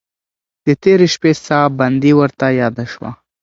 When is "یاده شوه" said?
2.61-3.11